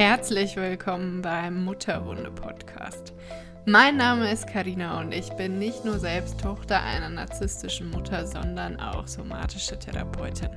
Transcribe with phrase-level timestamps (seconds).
[0.00, 3.12] Herzlich willkommen beim Mutterwunde Podcast.
[3.66, 8.80] Mein Name ist Karina und ich bin nicht nur selbst Tochter einer narzisstischen Mutter, sondern
[8.80, 10.48] auch somatische Therapeutin.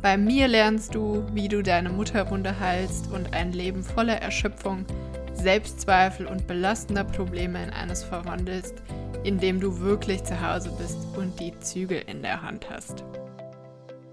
[0.00, 4.86] Bei mir lernst du, wie du deine Mutterwunde heilst und ein Leben voller Erschöpfung,
[5.34, 8.82] Selbstzweifel und belastender Probleme in eines verwandelst,
[9.24, 13.04] in dem du wirklich zu Hause bist und die Zügel in der Hand hast.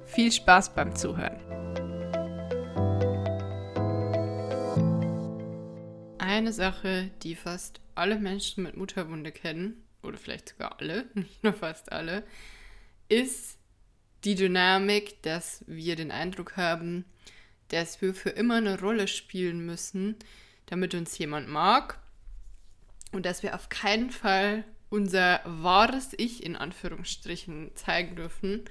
[0.03, 1.39] Viel Spaß beim Zuhören.
[6.33, 11.53] Eine Sache, die fast alle Menschen mit Mutterwunde kennen, oder vielleicht sogar alle, nicht nur
[11.53, 12.23] fast alle,
[13.07, 13.59] ist
[14.23, 17.05] die Dynamik, dass wir den Eindruck haben,
[17.67, 20.15] dass wir für immer eine Rolle spielen müssen,
[20.65, 21.99] damit uns jemand mag
[23.11, 28.65] und dass wir auf keinen Fall unser wahres Ich in Anführungsstrichen zeigen dürfen,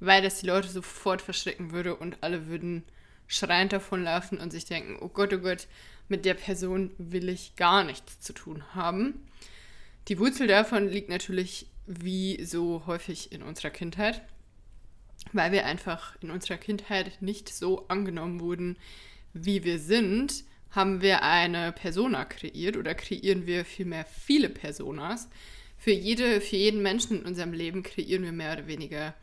[0.00, 2.84] weil das die Leute sofort verschrecken würde und alle würden
[3.26, 5.66] schreiend davonlaufen und sich denken, oh Gott, oh Gott,
[6.10, 9.26] mit der Person will ich gar nichts zu tun haben.
[10.08, 14.22] Die Wurzel davon liegt natürlich wie so häufig in unserer Kindheit,
[15.32, 18.76] weil wir einfach in unserer Kindheit nicht so angenommen wurden,
[19.32, 25.28] wie wir sind, haben wir eine Persona kreiert oder kreieren wir vielmehr viele Personas.
[25.76, 29.14] Für, jede, für jeden Menschen in unserem Leben kreieren wir mehr oder weniger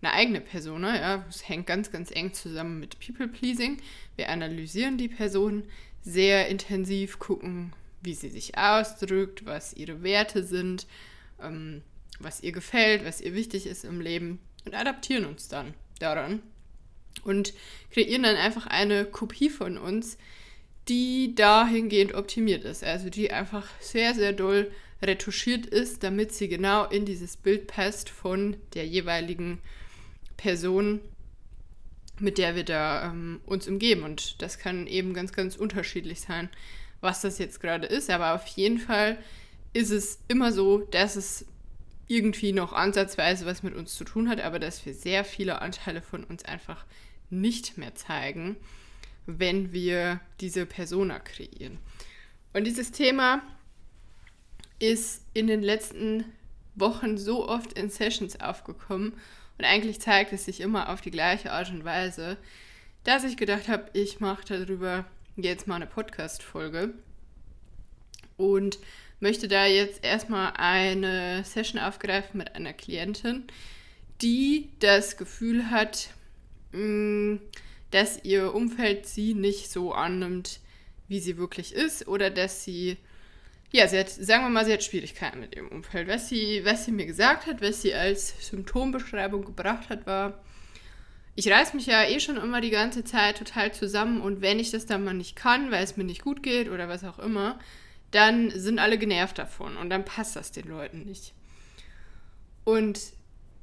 [0.00, 0.98] eine eigene Persona.
[0.98, 3.78] Ja, es hängt ganz, ganz eng zusammen mit People Pleasing.
[4.16, 5.64] Wir analysieren die Person
[6.02, 10.86] sehr intensiv, gucken, wie sie sich ausdrückt, was ihre Werte sind,
[11.42, 11.82] ähm,
[12.20, 16.42] was ihr gefällt, was ihr wichtig ist im Leben und adaptieren uns dann daran
[17.24, 17.52] und
[17.90, 20.18] kreieren dann einfach eine Kopie von uns,
[20.88, 22.82] die dahingehend optimiert ist.
[22.84, 24.70] Also die einfach sehr, sehr doll
[25.02, 29.60] retuschiert ist, damit sie genau in dieses Bild passt von der jeweiligen
[30.36, 31.00] Person,
[32.20, 34.02] mit der wir da ähm, uns umgeben.
[34.02, 36.48] Und das kann eben ganz, ganz unterschiedlich sein,
[37.00, 38.10] was das jetzt gerade ist.
[38.10, 39.18] Aber auf jeden Fall
[39.72, 41.46] ist es immer so, dass es
[42.06, 46.00] irgendwie noch ansatzweise was mit uns zu tun hat, aber dass wir sehr viele Anteile
[46.00, 46.84] von uns einfach
[47.30, 48.56] nicht mehr zeigen,
[49.26, 51.78] wenn wir diese Persona kreieren.
[52.54, 53.42] Und dieses Thema
[54.78, 56.24] ist in den letzten
[56.74, 59.12] Wochen so oft in Sessions aufgekommen
[59.58, 62.36] und eigentlich zeigt es sich immer auf die gleiche Art und Weise,
[63.04, 65.04] dass ich gedacht habe, ich mache darüber
[65.36, 66.94] jetzt mal eine Podcast-Folge.
[68.36, 68.78] Und
[69.20, 73.44] möchte da jetzt erstmal eine Session aufgreifen mit einer Klientin,
[74.22, 76.10] die das Gefühl hat,
[76.72, 77.36] mm,
[77.90, 80.60] dass ihr Umfeld sie nicht so annimmt,
[81.08, 82.96] wie sie wirklich ist oder dass sie
[83.70, 86.08] ja, sie hat, sagen wir mal, sie hat Schwierigkeiten mit ihrem Umfeld.
[86.08, 90.42] Was sie, was sie mir gesagt hat, was sie als Symptombeschreibung gebracht hat, war,
[91.34, 94.70] ich reiß mich ja eh schon immer die ganze Zeit total zusammen und wenn ich
[94.70, 97.58] das dann mal nicht kann, weil es mir nicht gut geht oder was auch immer,
[98.10, 101.34] dann sind alle genervt davon und dann passt das den Leuten nicht.
[102.64, 102.98] Und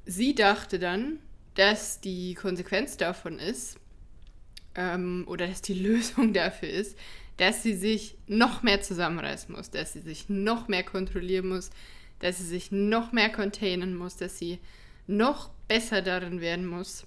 [0.06, 1.20] sie dachte dann,
[1.56, 3.78] dass die Konsequenz davon ist,
[4.76, 6.98] ähm, oder dass die Lösung dafür ist,
[7.38, 11.70] dass sie sich noch mehr zusammenreißen muss, dass sie sich noch mehr kontrollieren muss,
[12.20, 14.60] dass sie sich noch mehr containen muss, dass sie
[15.08, 17.06] noch besser darin werden muss,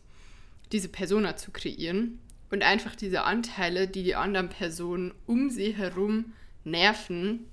[0.73, 2.19] diese Persona zu kreieren
[2.51, 6.33] und einfach diese Anteile, die die anderen Personen um sie herum
[6.65, 7.47] nerven,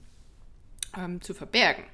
[0.98, 1.86] ähm, zu verbergen.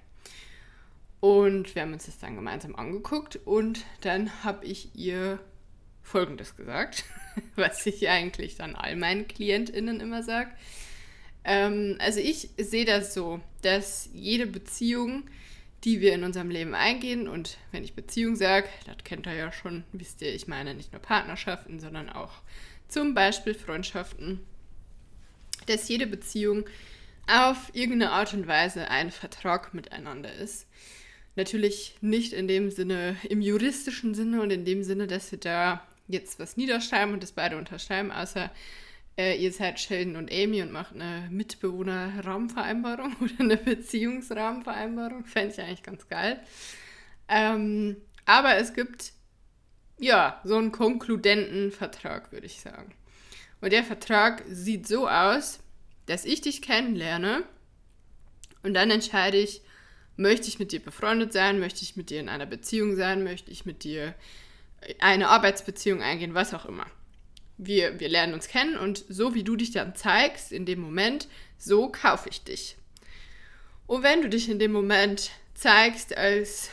[1.20, 5.40] Und wir haben uns das dann gemeinsam angeguckt und dann habe ich ihr
[6.04, 7.06] Folgendes gesagt.
[7.56, 10.52] was ich eigentlich dann all meinen KlientInnen immer sage.
[11.44, 15.24] Ähm, also ich sehe das so, dass jede Beziehung,
[15.84, 19.52] die wir in unserem Leben eingehen, und wenn ich Beziehung sage, das kennt ihr ja
[19.52, 22.34] schon, wisst ihr, ich meine nicht nur Partnerschaften, sondern auch
[22.88, 24.42] zum Beispiel Freundschaften,
[25.66, 26.66] dass jede Beziehung
[27.28, 30.68] auf irgendeine Art und Weise ein Vertrag miteinander ist.
[31.36, 35.88] Natürlich nicht in dem Sinne, im juristischen Sinne und in dem Sinne, dass wir da
[36.12, 38.52] jetzt was niederschreiben und das beide unterschreiben, außer
[39.18, 45.26] äh, ihr seid Sheldon und Amy und macht eine Mitbewohner-Rahmenvereinbarung oder eine Beziehungsrahmenvereinbarung.
[45.26, 46.40] Fände ich eigentlich ganz geil.
[47.28, 49.14] Ähm, aber es gibt
[49.98, 52.94] ja so einen konkludenten Vertrag, würde ich sagen.
[53.62, 55.60] Und der Vertrag sieht so aus,
[56.08, 57.44] dass ich dich kennenlerne
[58.64, 59.62] und dann entscheide ich,
[60.18, 63.52] möchte ich mit dir befreundet sein, möchte ich mit dir in einer Beziehung sein, möchte
[63.52, 64.16] ich mit dir
[65.00, 66.86] eine Arbeitsbeziehung eingehen, was auch immer.
[67.58, 71.28] Wir, wir lernen uns kennen und so wie du dich dann zeigst in dem Moment,
[71.58, 72.76] so kaufe ich dich.
[73.86, 76.70] Und wenn du dich in dem Moment zeigst als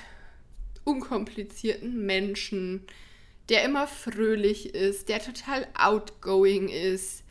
[0.84, 2.87] unkomplizierten Menschen,
[3.49, 7.25] der immer fröhlich ist, der total outgoing ist,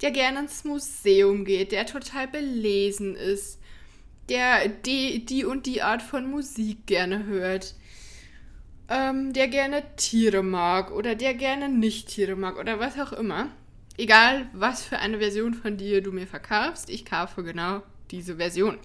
[0.00, 3.58] der gerne ins Museum geht, der total belesen ist,
[4.28, 7.74] der die, die und die Art von Musik gerne hört,
[8.88, 13.48] ähm, der gerne Tiere mag oder der gerne nicht Tiere mag oder was auch immer.
[13.96, 18.78] Egal, was für eine Version von dir du mir verkaufst, ich kaufe genau diese Version,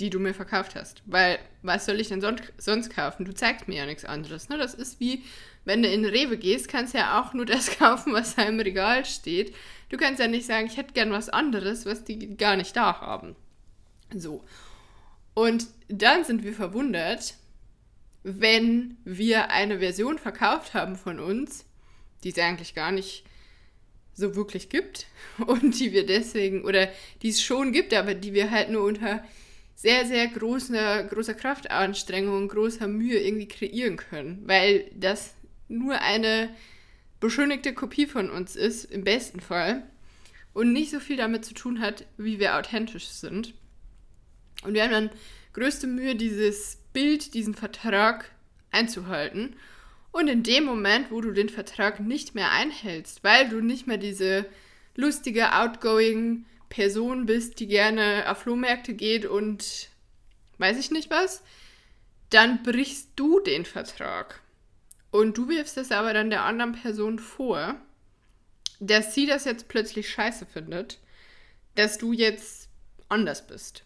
[0.00, 1.02] die du mir verkauft hast.
[1.06, 3.24] Weil, was soll ich denn sonst, sonst kaufen?
[3.24, 4.48] Du zeigst mir ja nichts anderes.
[4.48, 4.56] Ne?
[4.56, 5.22] Das ist wie,
[5.64, 8.58] wenn du in Rewe gehst, kannst du ja auch nur das kaufen, was da im
[8.58, 9.54] Regal steht.
[9.90, 13.00] Du kannst ja nicht sagen, ich hätte gern was anderes, was die gar nicht da
[13.00, 13.36] haben.
[14.14, 14.44] So.
[15.34, 17.34] Und dann sind wir verwundert,
[18.22, 21.64] wenn wir eine Version verkauft haben von uns,
[22.22, 23.24] die es eigentlich gar nicht
[24.14, 25.06] so wirklich gibt
[25.46, 26.88] und die wir deswegen, oder
[27.22, 29.24] die es schon gibt, aber die wir halt nur unter
[29.74, 35.34] sehr, sehr großer, großer Kraftanstrengung, großer Mühe irgendwie kreieren können, weil das
[35.68, 36.54] nur eine
[37.18, 39.82] beschönigte Kopie von uns ist, im besten Fall,
[40.52, 43.54] und nicht so viel damit zu tun hat, wie wir authentisch sind.
[44.64, 45.10] Und wir haben dann
[45.54, 48.30] größte Mühe, dieses Bild, diesen Vertrag
[48.70, 49.56] einzuhalten.
[50.10, 53.96] Und in dem Moment, wo du den Vertrag nicht mehr einhältst, weil du nicht mehr
[53.96, 54.46] diese
[54.94, 59.88] lustige, outgoing Person bist, die gerne auf Flohmärkte geht und
[60.58, 61.42] weiß ich nicht was,
[62.30, 64.40] dann brichst du den Vertrag.
[65.10, 67.76] Und du wirfst es aber dann der anderen Person vor,
[68.80, 70.98] dass sie das jetzt plötzlich scheiße findet,
[71.74, 72.68] dass du jetzt
[73.08, 73.84] anders bist.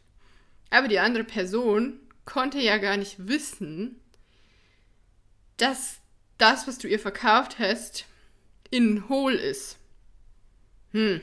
[0.70, 3.98] Aber die andere Person konnte ja gar nicht wissen,
[5.56, 6.00] dass
[6.36, 8.04] das, was du ihr verkauft hast,
[8.70, 9.78] innen hohl ist.
[10.92, 11.22] Hm.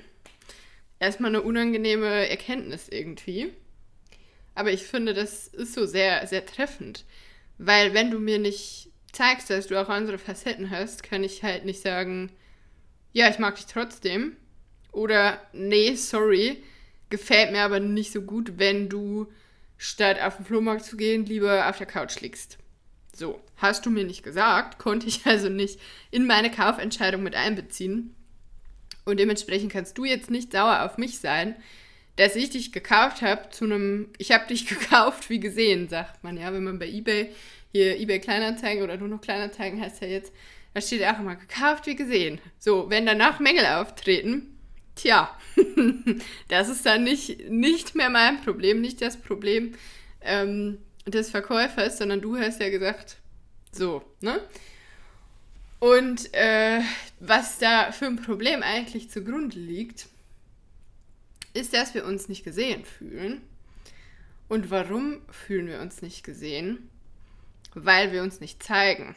[1.00, 3.54] Erstmal eine unangenehme Erkenntnis irgendwie.
[4.56, 7.06] Aber ich finde, das ist so sehr, sehr treffend.
[7.58, 11.66] Weil wenn du mir nicht zeigst, dass du auch andere Facetten hast, kann ich halt
[11.66, 12.32] nicht sagen,
[13.12, 14.38] ja, ich mag dich trotzdem.
[14.92, 16.64] Oder, nee, sorry,
[17.10, 19.32] gefällt mir aber nicht so gut, wenn du
[19.84, 22.58] statt auf den Flohmarkt zu gehen, lieber auf der Couch liegst.
[23.14, 25.78] So, hast du mir nicht gesagt, konnte ich also nicht
[26.10, 28.16] in meine Kaufentscheidung mit einbeziehen.
[29.04, 31.58] Und dementsprechend kannst du jetzt nicht sauer auf mich sein,
[32.16, 36.38] dass ich dich gekauft habe zu einem, ich habe dich gekauft wie gesehen, sagt man
[36.38, 37.32] ja, wenn man bei eBay,
[37.74, 40.32] hier eBay Kleinanzeigen oder nur noch Kleinanzeigen heißt ja jetzt,
[40.74, 42.40] da steht auch immer gekauft wie gesehen.
[42.58, 44.58] So, wenn danach Mängel auftreten,
[44.96, 45.38] tja,
[46.48, 49.76] das ist dann nicht, nicht mehr mein Problem, nicht das Problem
[50.22, 53.18] ähm, des Verkäufers, sondern du hast ja gesagt,
[53.72, 54.40] so, ne?
[55.80, 56.82] Und äh,
[57.20, 60.08] was da für ein Problem eigentlich zugrunde liegt,
[61.54, 63.42] ist, dass wir uns nicht gesehen fühlen.
[64.48, 66.90] Und warum fühlen wir uns nicht gesehen?
[67.74, 69.16] Weil wir uns nicht zeigen.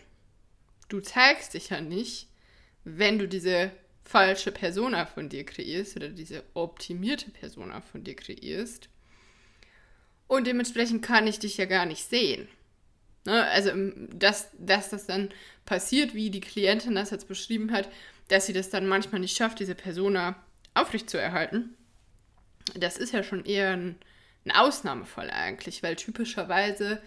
[0.89, 2.29] Du zeigst dich ja nicht,
[2.85, 3.71] wenn du diese
[4.07, 8.89] falsche Persona von dir kreierst oder diese optimierte Persona von dir kreierst.
[10.29, 12.49] Und dementsprechend kann ich dich ja gar nicht sehen.
[13.25, 13.45] Ne?
[13.45, 13.73] Also,
[14.13, 15.31] dass, dass das dann
[15.65, 17.89] passiert, wie die Klientin das jetzt beschrieben hat,
[18.29, 20.37] dass sie das dann manchmal nicht schafft, diese Persona
[20.75, 21.75] aufrechtzuerhalten,
[22.75, 23.97] das ist ja schon eher ein,
[24.45, 27.01] ein Ausnahmefall eigentlich, weil typischerweise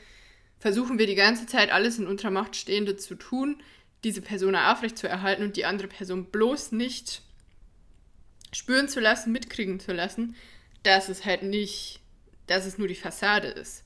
[0.59, 3.61] versuchen wir die ganze Zeit alles in unserer Macht Stehende zu tun,
[4.03, 7.21] diese Person aufrechtzuerhalten und die andere Person bloß nicht
[8.51, 10.35] spüren zu lassen, mitkriegen zu lassen,
[10.83, 11.99] dass es halt nicht,
[12.47, 13.83] dass es nur die Fassade ist.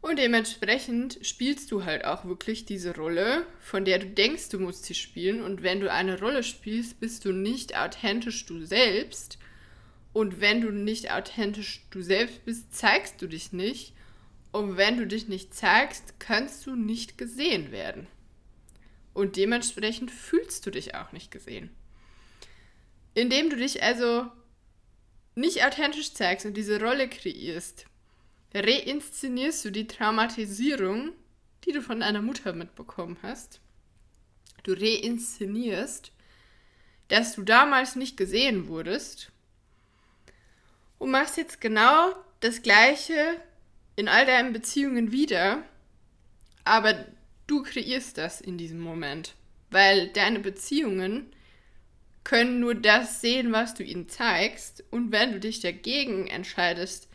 [0.00, 4.84] Und dementsprechend spielst du halt auch wirklich diese Rolle, von der du denkst, du musst
[4.84, 5.42] sie spielen.
[5.42, 9.38] Und wenn du eine Rolle spielst, bist du nicht authentisch du selbst.
[10.14, 13.92] Und wenn du nicht authentisch du selbst bist, zeigst du dich nicht.
[14.52, 18.06] Und wenn du dich nicht zeigst, kannst du nicht gesehen werden.
[19.12, 21.70] Und dementsprechend fühlst du dich auch nicht gesehen.
[23.14, 24.30] Indem du dich also
[25.34, 27.86] nicht authentisch zeigst und diese Rolle kreierst,
[28.54, 31.12] reinszenierst du die Traumatisierung,
[31.64, 33.60] die du von deiner Mutter mitbekommen hast.
[34.62, 36.12] Du reinszenierst,
[37.08, 39.32] dass du damals nicht gesehen wurdest
[40.98, 43.40] und machst jetzt genau das Gleiche
[43.96, 45.62] in all deinen Beziehungen wieder,
[46.64, 47.06] aber
[47.50, 49.34] du kreierst das in diesem Moment,
[49.70, 51.32] weil deine Beziehungen
[52.22, 54.84] können nur das sehen, was du ihnen zeigst.
[54.90, 57.08] Und wenn du dich dagegen entscheidest,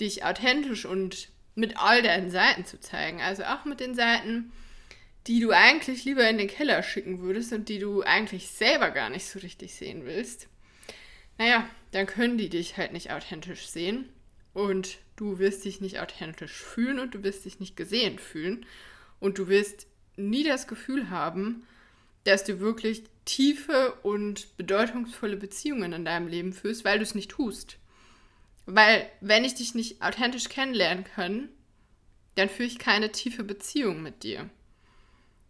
[0.00, 4.52] dich authentisch und mit all deinen Seiten zu zeigen, also auch mit den Seiten,
[5.26, 9.08] die du eigentlich lieber in den Keller schicken würdest und die du eigentlich selber gar
[9.08, 10.48] nicht so richtig sehen willst,
[11.38, 14.08] naja, dann können die dich halt nicht authentisch sehen
[14.52, 18.66] und du wirst dich nicht authentisch fühlen und du wirst dich nicht gesehen fühlen.
[19.24, 21.66] Und du wirst nie das Gefühl haben,
[22.24, 27.30] dass du wirklich tiefe und bedeutungsvolle Beziehungen in deinem Leben führst, weil du es nicht
[27.30, 27.78] tust.
[28.66, 31.48] Weil wenn ich dich nicht authentisch kennenlernen kann,
[32.34, 34.50] dann führe ich keine tiefe Beziehung mit dir.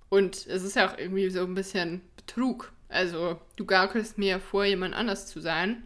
[0.09, 2.71] Und es ist ja auch irgendwie so ein bisschen Betrug.
[2.89, 5.83] Also du gaukelst mir vor, jemand anders zu sein,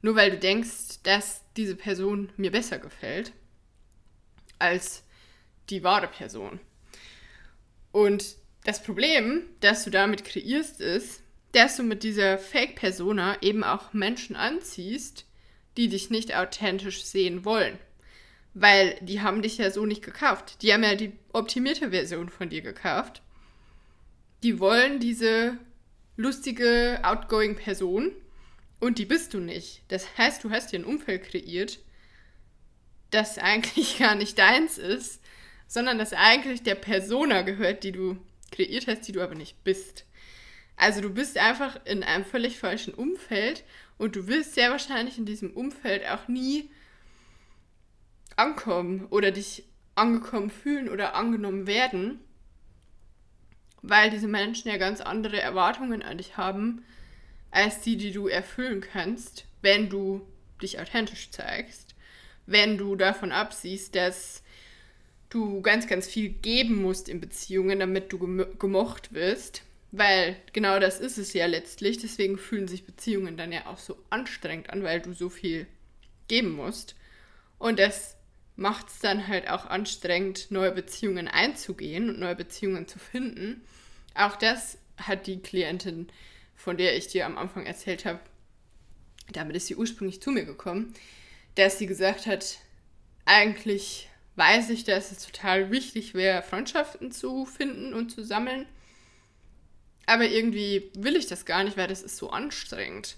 [0.00, 3.32] nur weil du denkst, dass diese Person mir besser gefällt
[4.60, 5.02] als
[5.70, 6.60] die wahre Person.
[7.94, 8.34] Und
[8.64, 11.22] das Problem, das du damit kreierst, ist,
[11.52, 15.26] dass du mit dieser Fake-Persona eben auch Menschen anziehst,
[15.76, 17.78] die dich nicht authentisch sehen wollen.
[18.52, 20.60] Weil die haben dich ja so nicht gekauft.
[20.62, 23.22] Die haben ja die optimierte Version von dir gekauft.
[24.42, 25.56] Die wollen diese
[26.16, 28.10] lustige, outgoing Person
[28.80, 29.82] und die bist du nicht.
[29.86, 31.78] Das heißt, du hast dir ein Umfeld kreiert,
[33.12, 35.20] das eigentlich gar nicht deins ist,
[35.74, 38.16] sondern das eigentlich der Persona gehört, die du
[38.52, 40.06] kreiert hast, die du aber nicht bist.
[40.76, 43.64] Also du bist einfach in einem völlig falschen Umfeld
[43.98, 46.70] und du wirst sehr wahrscheinlich in diesem Umfeld auch nie
[48.36, 49.64] ankommen oder dich
[49.96, 52.20] angekommen fühlen oder angenommen werden,
[53.82, 56.84] weil diese Menschen ja ganz andere Erwartungen an dich haben,
[57.50, 60.24] als die, die du erfüllen kannst, wenn du
[60.62, 61.96] dich authentisch zeigst,
[62.46, 64.43] wenn du davon absiehst, dass
[65.34, 68.18] du ganz, ganz viel geben musst in Beziehungen, damit du
[68.58, 69.62] gemocht wirst.
[69.90, 71.98] Weil genau das ist es ja letztlich.
[71.98, 75.66] Deswegen fühlen sich Beziehungen dann ja auch so anstrengend an, weil du so viel
[76.28, 76.96] geben musst.
[77.58, 78.16] Und das
[78.56, 83.62] macht es dann halt auch anstrengend, neue Beziehungen einzugehen und neue Beziehungen zu finden.
[84.14, 86.08] Auch das hat die Klientin,
[86.54, 88.20] von der ich dir am Anfang erzählt habe,
[89.32, 90.92] damit ist sie ursprünglich zu mir gekommen,
[91.54, 92.58] dass sie gesagt hat,
[93.24, 98.66] eigentlich weiß ich, dass es total wichtig wäre, Freundschaften zu finden und zu sammeln.
[100.06, 103.16] Aber irgendwie will ich das gar nicht, weil das ist so anstrengend.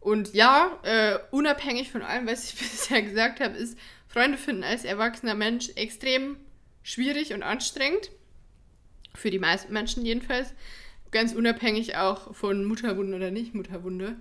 [0.00, 4.84] Und ja, äh, unabhängig von allem, was ich bisher gesagt habe, ist Freunde finden als
[4.84, 6.36] erwachsener Mensch extrem
[6.82, 8.10] schwierig und anstrengend.
[9.14, 10.52] Für die meisten Menschen jedenfalls.
[11.10, 14.16] Ganz unabhängig auch von Mutterwunde oder nicht Mutterwunde.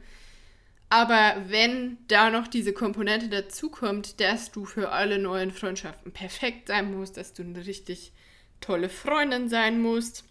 [0.94, 6.96] Aber wenn da noch diese Komponente dazukommt, dass du für alle neuen Freundschaften perfekt sein
[6.96, 8.12] musst, dass du eine richtig
[8.62, 10.24] tolle Freundin sein musst,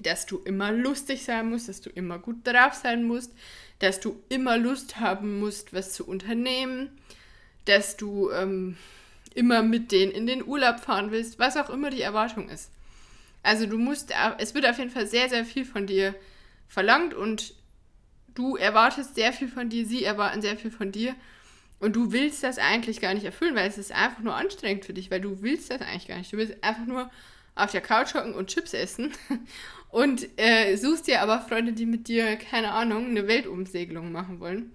[0.00, 3.32] dass du immer lustig sein musst, dass du immer gut drauf sein musst,
[3.78, 6.90] dass du immer Lust haben musst, was zu unternehmen,
[7.64, 8.76] dass du ähm,
[9.34, 12.70] immer mit denen in den Urlaub fahren willst, was auch immer die Erwartung ist.
[13.42, 16.14] Also du musst, es wird auf jeden Fall sehr, sehr viel von dir
[16.68, 17.54] verlangt und
[18.34, 21.14] du erwartest sehr viel von dir, sie erwarten sehr viel von dir.
[21.80, 24.94] Und du willst das eigentlich gar nicht erfüllen, weil es ist einfach nur anstrengend für
[24.94, 26.32] dich, weil du willst das eigentlich gar nicht.
[26.32, 27.10] Du willst einfach nur
[27.54, 29.12] auf der Couch hocken und Chips essen
[29.90, 34.72] und äh, suchst dir aber Freunde, die mit dir, keine Ahnung, eine Weltumsegelung machen wollen.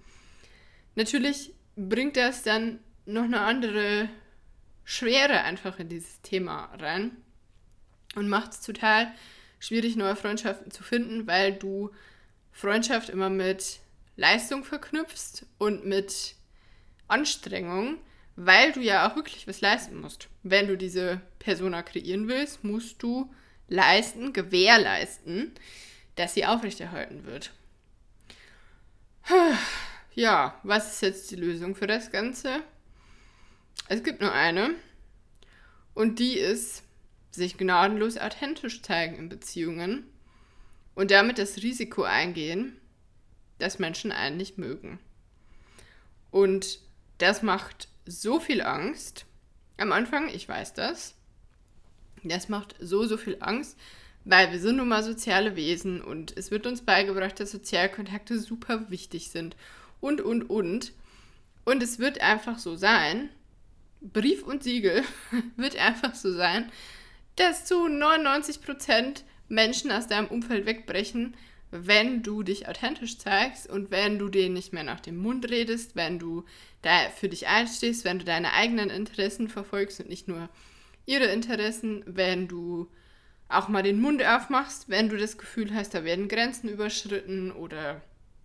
[0.94, 4.08] Natürlich bringt das dann noch eine andere
[4.84, 7.12] Schwere einfach in dieses Thema rein
[8.14, 9.12] und macht es total
[9.58, 11.90] schwierig, neue Freundschaften zu finden, weil du
[12.52, 13.80] Freundschaft immer mit
[14.16, 16.34] Leistung verknüpfst und mit
[17.08, 17.98] Anstrengung,
[18.36, 20.28] weil du ja auch wirklich was leisten musst.
[20.42, 23.32] Wenn du diese Persona kreieren willst, musst du
[23.68, 25.52] leisten, gewährleisten,
[26.16, 27.52] dass sie aufrechterhalten wird.
[30.16, 32.64] Ja, was ist jetzt die Lösung für das Ganze?
[33.86, 34.74] Es gibt nur eine.
[35.94, 36.82] Und die ist,
[37.30, 40.09] sich gnadenlos authentisch zeigen in Beziehungen
[41.00, 42.78] und damit das Risiko eingehen,
[43.58, 44.98] dass Menschen einen nicht mögen.
[46.30, 46.78] Und
[47.16, 49.24] das macht so viel Angst.
[49.78, 51.14] Am Anfang, ich weiß das.
[52.22, 53.78] Das macht so, so viel Angst,
[54.26, 58.90] weil wir sind nun mal soziale Wesen und es wird uns beigebracht, dass Sozialkontakte super
[58.90, 59.56] wichtig sind
[60.02, 60.92] und, und, und.
[61.64, 63.30] Und es wird einfach so sein,
[64.02, 65.02] Brief und Siegel
[65.56, 66.70] wird einfach so sein,
[67.36, 71.34] dass zu 99 Prozent Menschen aus deinem Umfeld wegbrechen,
[71.70, 75.94] wenn du dich authentisch zeigst und wenn du denen nicht mehr nach dem Mund redest,
[75.94, 76.44] wenn du
[76.82, 80.48] da für dich einstehst, wenn du deine eigenen Interessen verfolgst und nicht nur
[81.06, 82.88] ihre Interessen, wenn du
[83.48, 88.00] auch mal den Mund aufmachst, wenn du das Gefühl hast, da werden Grenzen überschritten oder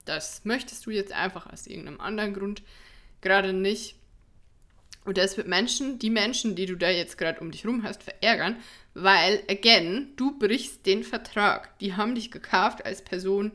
[0.06, 2.64] das möchtest du jetzt einfach aus irgendeinem anderen Grund
[3.22, 3.96] gerade nicht.
[5.06, 8.04] Und das wird Menschen, die Menschen, die du da jetzt gerade um dich rum hast,
[8.04, 8.58] verärgern,
[8.96, 11.78] weil, again, du brichst den Vertrag.
[11.80, 13.52] Die haben dich gekauft als Person,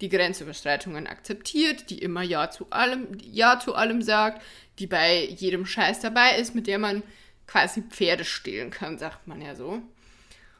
[0.00, 4.42] die Grenzüberschreitungen akzeptiert, die immer Ja zu allem, Ja zu allem sagt,
[4.78, 7.02] die bei jedem Scheiß dabei ist, mit der man
[7.46, 9.82] quasi Pferde stehlen kann, sagt man ja so.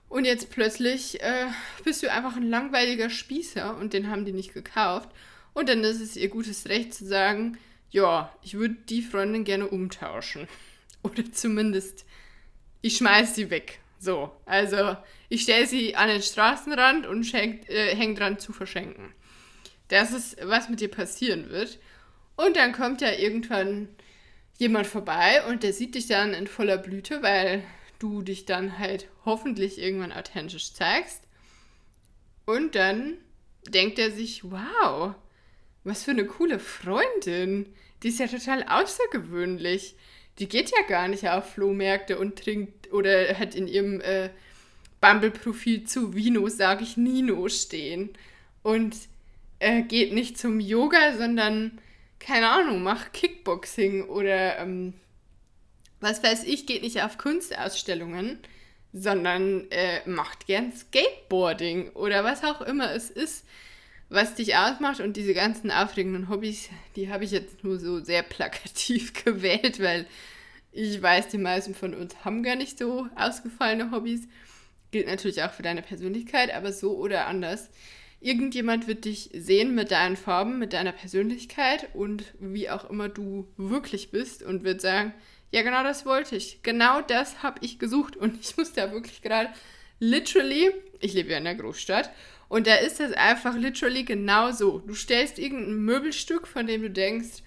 [0.09, 1.47] Und jetzt plötzlich äh,
[1.85, 5.09] bist du einfach ein langweiliger Spießer und den haben die nicht gekauft.
[5.53, 7.59] Und dann ist es ihr gutes Recht zu sagen,
[7.91, 10.49] ja, ich würde die Freundin gerne umtauschen.
[11.03, 12.05] Oder zumindest,
[12.83, 13.81] ich schmeiß sie weg.
[13.99, 14.97] So, also
[15.29, 19.13] ich stelle sie an den Straßenrand und äh, häng dran zu verschenken.
[19.89, 21.79] Das ist, was mit dir passieren wird.
[22.37, 23.89] Und dann kommt ja irgendwann
[24.57, 27.63] jemand vorbei und der sieht dich dann in voller Blüte, weil
[27.99, 31.23] du dich dann halt hoffentlich irgendwann authentisch zeigst.
[32.47, 33.19] Und dann
[33.69, 35.15] denkt er sich, wow,
[35.85, 37.67] was für eine coole Freundin.
[38.03, 39.97] Die ist ja total außergewöhnlich.
[40.39, 44.31] Die geht ja gar nicht auf Flohmärkte und trinkt oder hat in ihrem äh,
[45.01, 48.11] Bumble-Profil zu Vino, sage ich Nino, stehen.
[48.63, 48.97] Und
[49.59, 51.79] äh, geht nicht zum Yoga, sondern,
[52.19, 54.95] keine Ahnung, macht Kickboxing oder ähm,
[56.01, 58.39] was weiß ich, geht nicht auf Kunstausstellungen,
[58.93, 63.45] sondern äh, macht gern Skateboarding oder was auch immer es ist,
[64.11, 65.01] was dich ausmacht.
[65.01, 70.07] Und diese ganzen aufregenden Hobbys, die habe ich jetzt nur so sehr plakativ gewählt, weil
[70.73, 74.29] ich weiß, die meisten von uns haben gar nicht so ausgefallene Hobbys.
[74.91, 77.71] Gilt natürlich auch für deine Persönlichkeit, aber so oder anders.
[78.21, 83.49] Irgendjemand wird dich sehen mit deinen Farben, mit deiner Persönlichkeit und wie auch immer du
[83.57, 85.15] wirklich bist und wird sagen,
[85.53, 86.63] ja, genau das wollte ich.
[86.63, 88.17] Genau das habe ich gesucht.
[88.17, 89.51] Und ich muss da wirklich gerade
[90.01, 92.11] literally, ich lebe ja in der Großstadt,
[92.51, 94.81] und da ist das einfach literally genau so.
[94.81, 97.45] Du stellst irgendein Möbelstück, von dem du denkst,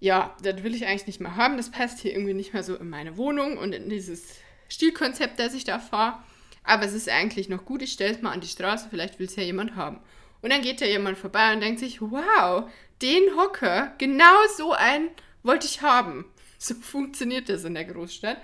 [0.00, 1.58] ja, das will ich eigentlich nicht mehr haben.
[1.58, 4.36] Das passt hier irgendwie nicht mehr so in meine Wohnung und in dieses
[4.70, 6.22] Stilkonzept, das ich da fahre.
[6.64, 9.26] Aber es ist eigentlich noch gut, ich stelle es mal an die Straße, vielleicht will
[9.26, 10.00] es ja jemand haben.
[10.40, 12.70] Und dann geht da jemand vorbei und denkt sich, wow,
[13.02, 15.10] den Hocker, genau so einen
[15.42, 16.24] wollte ich haben.
[16.58, 18.38] So funktioniert das in der Großstadt.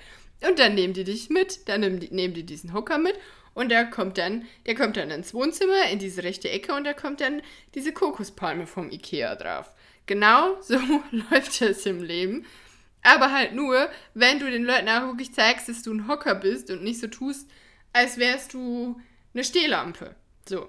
[0.46, 3.14] Und dann nehmen die dich mit, dann nehmen die, nehmen die diesen Hocker mit
[3.58, 6.92] und der kommt dann, der kommt dann ins Wohnzimmer, in diese rechte Ecke und da
[6.92, 7.42] kommt dann
[7.74, 9.74] diese Kokospalme vom Ikea drauf.
[10.06, 10.78] Genau so
[11.10, 12.46] läuft das im Leben.
[13.02, 16.70] Aber halt nur, wenn du den Leuten auch wirklich zeigst, dass du ein Hocker bist
[16.70, 17.48] und nicht so tust,
[17.92, 19.00] als wärst du
[19.34, 20.14] eine Stehlampe.
[20.48, 20.68] So.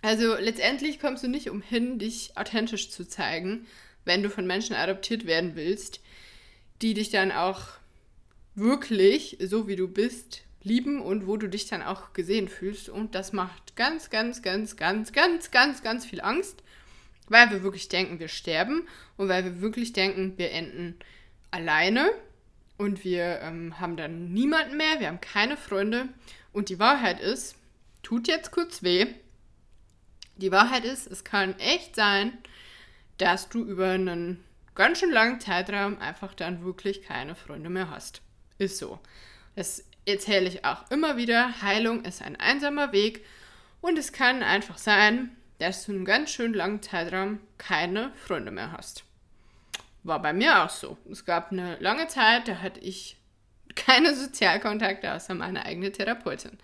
[0.00, 3.66] Also letztendlich kommst du nicht umhin, dich authentisch zu zeigen,
[4.04, 6.00] wenn du von Menschen adoptiert werden willst
[6.82, 7.62] die dich dann auch
[8.54, 12.88] wirklich, so wie du bist, lieben und wo du dich dann auch gesehen fühlst.
[12.88, 16.62] Und das macht ganz, ganz, ganz, ganz, ganz, ganz, ganz viel Angst,
[17.28, 20.98] weil wir wirklich denken, wir sterben und weil wir wirklich denken, wir enden
[21.50, 22.10] alleine
[22.76, 26.08] und wir ähm, haben dann niemanden mehr, wir haben keine Freunde.
[26.52, 27.56] Und die Wahrheit ist,
[28.02, 29.06] tut jetzt kurz weh,
[30.36, 32.38] die Wahrheit ist, es kann echt sein,
[33.18, 34.44] dass du über einen
[34.76, 38.22] ganz schön langen Zeitraum einfach dann wirklich keine Freunde mehr hast.
[38.58, 39.00] Ist so.
[39.58, 41.62] Das erzähle ich auch immer wieder.
[41.62, 43.24] Heilung ist ein einsamer Weg
[43.80, 48.70] und es kann einfach sein, dass du einen ganz schön langen Zeitraum keine Freunde mehr
[48.70, 49.02] hast.
[50.04, 50.96] War bei mir auch so.
[51.10, 53.16] Es gab eine lange Zeit, da hatte ich
[53.74, 56.56] keine Sozialkontakte außer meine eigene Therapeutin.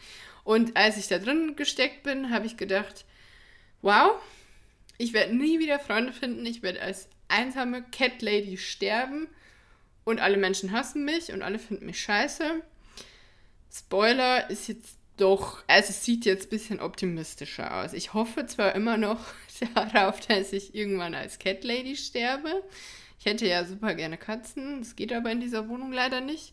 [0.44, 3.04] Und als ich da drin gesteckt bin, habe ich gedacht,
[3.82, 4.22] wow,
[4.98, 6.46] ich werde nie wieder Freunde finden.
[6.46, 9.26] Ich werde als einsame Cat Lady sterben
[10.04, 12.62] und alle Menschen hassen mich und alle finden mich scheiße.
[13.76, 17.92] Spoiler ist jetzt doch, also es sieht jetzt ein bisschen optimistischer aus.
[17.92, 19.18] Ich hoffe zwar immer noch
[19.74, 22.62] darauf, dass ich irgendwann als Cat Lady sterbe.
[23.18, 26.52] Ich hätte ja super gerne Katzen, das geht aber in dieser Wohnung leider nicht.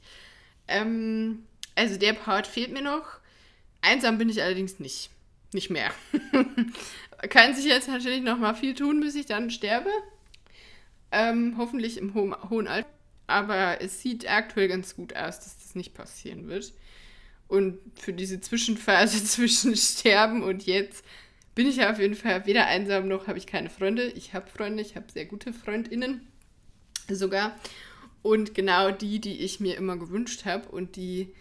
[0.68, 3.06] Ähm, also der Part fehlt mir noch.
[3.82, 5.10] Einsam bin ich allerdings nicht.
[5.54, 5.92] Nicht mehr.
[7.30, 9.90] Kann sich jetzt natürlich noch mal viel tun, bis ich dann sterbe.
[11.12, 12.90] Ähm, hoffentlich im ho hohen Alter.
[13.28, 16.74] Aber es sieht aktuell ganz gut aus, dass das nicht passieren wird.
[17.52, 21.04] Und für diese Zwischenphase zwischen Sterben und jetzt
[21.54, 24.06] bin ich auf jeden Fall weder einsam noch habe ich keine Freunde.
[24.06, 26.26] Ich habe Freunde, ich habe sehr gute Freundinnen
[27.10, 27.60] sogar.
[28.22, 31.34] Und genau die, die ich mir immer gewünscht habe und die,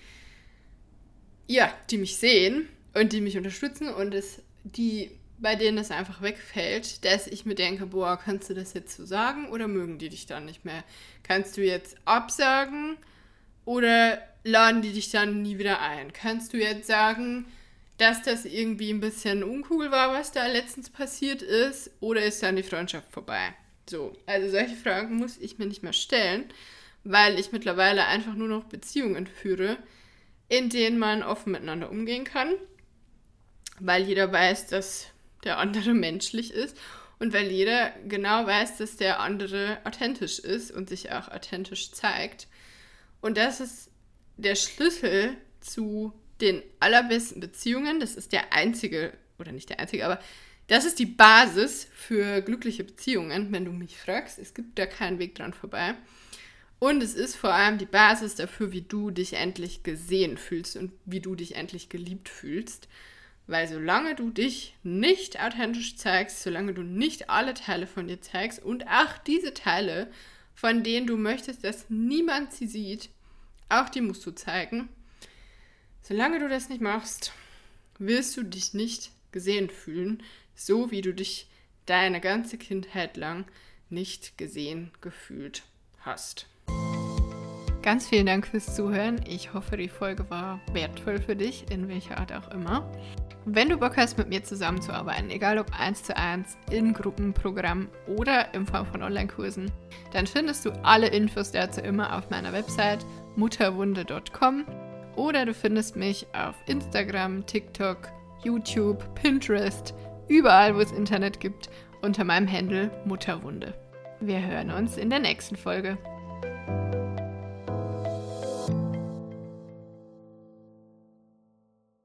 [1.47, 6.23] ja, die mich sehen und die mich unterstützen und es, die bei denen es einfach
[6.23, 10.09] wegfällt, dass ich mir denke, boah, kannst du das jetzt so sagen oder mögen die
[10.09, 10.83] dich dann nicht mehr?
[11.23, 12.97] Kannst du jetzt absagen
[13.65, 16.13] oder laden die dich dann nie wieder ein?
[16.13, 17.47] Kannst du jetzt sagen,
[17.99, 22.57] dass das irgendwie ein bisschen uncool war, was da letztens passiert ist, oder ist dann
[22.57, 23.55] die Freundschaft vorbei?
[23.89, 26.45] So, also solche Fragen muss ich mir nicht mehr stellen,
[27.05, 29.77] weil ich mittlerweile einfach nur noch Beziehungen führe,
[30.49, 32.55] in denen man offen miteinander umgehen kann,
[33.79, 35.09] weil jeder weiß, dass
[35.45, 36.77] der andere menschlich ist
[37.19, 42.49] und weil jeder genau weiß, dass der andere authentisch ist und sich auch authentisch zeigt.
[43.21, 43.90] Und das ist
[44.43, 48.01] der Schlüssel zu den allerbesten Beziehungen.
[48.01, 50.21] Das ist der einzige, oder nicht der einzige, aber
[50.67, 54.39] das ist die Basis für glückliche Beziehungen, wenn du mich fragst.
[54.39, 55.95] Es gibt da keinen Weg dran vorbei.
[56.79, 60.93] Und es ist vor allem die Basis dafür, wie du dich endlich gesehen fühlst und
[61.05, 62.89] wie du dich endlich geliebt fühlst.
[63.47, 68.63] Weil solange du dich nicht authentisch zeigst, solange du nicht alle Teile von dir zeigst
[68.63, 70.11] und auch diese Teile,
[70.55, 73.11] von denen du möchtest, dass niemand sie sieht,
[73.71, 74.89] auch die musst du zeigen.
[76.03, 77.33] Solange du das nicht machst,
[77.99, 80.23] wirst du dich nicht gesehen fühlen,
[80.55, 81.49] so wie du dich
[81.87, 83.47] deine ganze Kindheit lang
[83.89, 85.63] nicht gesehen gefühlt
[86.01, 86.47] hast.
[87.83, 89.25] Ganz vielen Dank fürs Zuhören.
[89.27, 92.91] Ich hoffe, die Folge war wertvoll für dich, in welcher Art auch immer.
[93.47, 98.53] Wenn du Bock hast, mit mir zusammenzuarbeiten, egal ob eins zu eins, in Gruppenprogramm oder
[98.53, 99.73] in Form von Online-Kursen,
[100.13, 103.05] dann findest du alle Infos dazu immer auf meiner Website
[103.41, 104.67] mutterwunde.com
[105.17, 108.09] oder du findest mich auf Instagram, TikTok,
[108.45, 109.95] YouTube, Pinterest,
[110.29, 111.71] überall, wo es Internet gibt,
[112.03, 113.75] unter meinem Handle Mutterwunde.
[114.21, 115.97] Wir hören uns in der nächsten Folge.